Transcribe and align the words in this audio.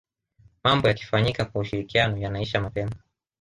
mambo 0.63 0.87
yakifanyika 0.87 1.45
kwa 1.45 1.61
ushirikiano 1.61 2.17
yanaisha 2.17 2.61
mapema 2.61 2.95